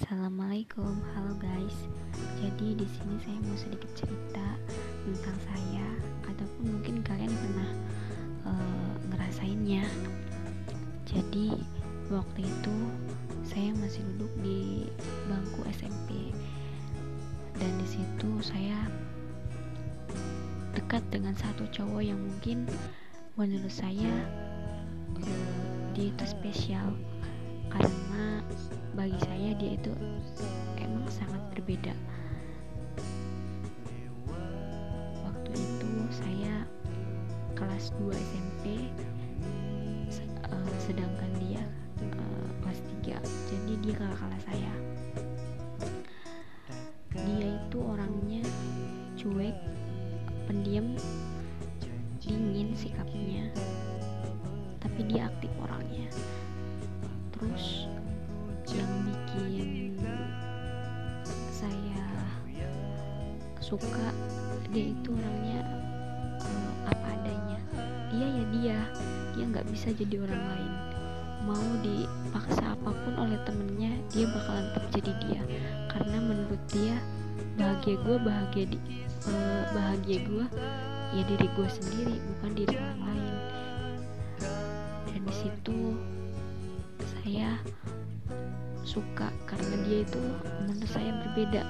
[0.00, 1.76] Assalamualaikum, halo guys.
[2.40, 4.56] Jadi di sini saya mau sedikit cerita
[5.04, 5.84] tentang saya
[6.24, 7.70] ataupun mungkin kalian pernah
[8.48, 9.84] uh, ngerasainnya.
[11.04, 11.52] Jadi
[12.08, 12.76] waktu itu
[13.44, 14.88] saya masih duduk di
[15.28, 16.32] bangku SMP
[17.60, 18.88] dan di situ saya
[20.72, 22.64] dekat dengan satu cowok yang mungkin
[23.36, 24.16] menurut saya
[25.20, 25.60] uh,
[25.92, 26.88] dia itu spesial
[27.70, 28.42] karena
[28.98, 29.94] bagi saya dia itu
[30.76, 31.94] emang sangat berbeda.
[35.24, 36.66] Waktu itu saya
[37.54, 38.90] kelas 2 SMP
[40.50, 41.62] uh, sedangkan dia
[42.02, 44.74] uh, kelas 3 jadi dia kakak kelas saya.
[47.14, 48.42] Dia itu orangnya
[49.14, 49.56] cuek
[50.50, 50.98] pendiam
[52.18, 53.46] dingin sikapnya.
[54.82, 56.10] Tapi dia aktif orangnya
[57.40, 57.88] terus
[58.68, 59.96] yang bikin
[61.48, 62.04] saya
[63.64, 64.12] suka.
[64.70, 65.64] Dia itu orangnya
[66.44, 67.58] uh, apa adanya.
[68.12, 68.78] Dia ya dia.
[69.32, 70.72] Dia nggak bisa jadi orang lain.
[71.48, 75.42] Mau dipaksa apa pun oleh temennya dia bakalan tetap jadi dia.
[75.88, 77.00] Karena menurut dia
[77.56, 78.78] bahagia gue bahagia di
[79.32, 80.46] uh, bahagia gue
[81.16, 83.34] ya diri gue sendiri bukan diri orang lain
[88.90, 90.18] suka karena dia itu
[90.66, 91.62] menurut saya berbeda.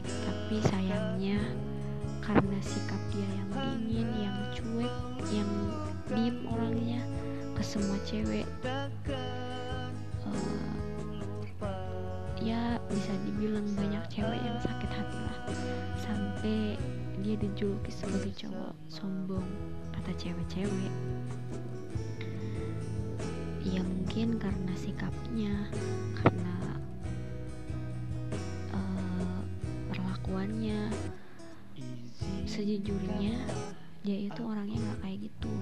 [0.00, 1.36] Tapi sayangnya
[2.24, 4.94] karena sikap dia yang dingin yang cuek
[5.28, 5.50] yang
[6.08, 7.04] diem orangnya
[7.52, 8.48] ke semua cewek
[10.24, 11.44] uh,
[12.40, 15.38] ya bisa dibilang banyak cewek yang sakit hati lah.
[16.00, 16.80] Sampai
[17.20, 19.44] dia dijuluki sebagai cowok sombong
[19.92, 20.92] kata cewek-cewek
[23.64, 25.54] ya mungkin karena sikapnya
[26.20, 26.56] karena
[28.76, 29.40] uh,
[29.88, 30.92] perlakuannya.
[32.44, 33.34] Sejujurnya
[34.04, 35.54] dia itu orangnya nggak kayak gitu.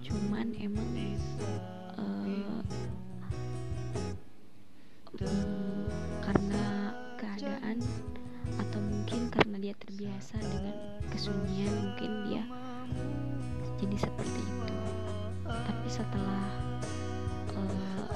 [0.00, 0.90] Cuman emang
[2.00, 2.64] uh,
[5.20, 5.86] um,
[6.24, 6.64] karena
[7.20, 7.78] keadaan
[8.58, 10.76] atau mungkin karena dia terbiasa dengan
[11.12, 12.44] kesunyian mungkin dia
[13.80, 14.76] jadi seperti itu
[15.66, 16.44] tapi setelah
[17.56, 18.06] uh,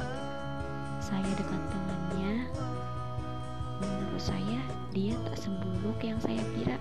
[1.03, 2.47] saya dekat dengannya
[3.83, 4.61] menurut saya
[4.95, 6.78] dia tak seburuk yang saya kira.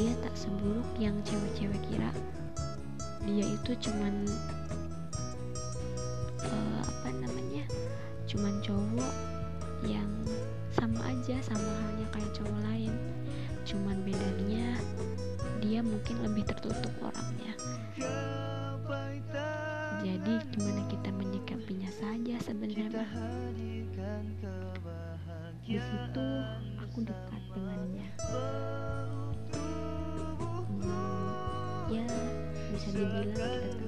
[0.00, 2.10] Dia tak seburuk yang cewek-cewek kira.
[3.28, 4.24] Dia itu cuman
[6.40, 7.68] uh, apa namanya
[8.24, 9.12] cuman cowok
[9.84, 10.08] yang
[10.72, 12.92] sama aja sama halnya kayak cowok lain.
[13.68, 14.80] Cuman bedanya
[15.60, 17.52] dia mungkin lebih tertutup orangnya
[20.28, 23.00] jadi gimana kita menyikapinya saja sebenarnya.
[25.64, 26.28] Di situ
[26.76, 28.08] aku dekat dengannya.
[30.68, 32.04] Hmm, ya
[32.76, 33.87] bisa dibilang kita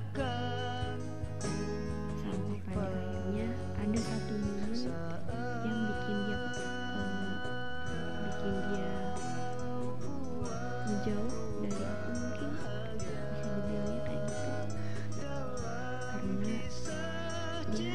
[17.71, 17.87] paham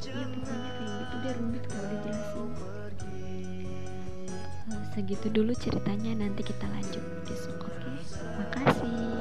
[0.00, 1.14] ya pokoknya kayak gitu.
[1.20, 2.48] Dia rumit kalau dijelasin
[4.70, 6.12] Eh, segitu dulu ceritanya.
[6.20, 7.90] Nanti kita lanjut besok oke?
[8.38, 9.19] Makasih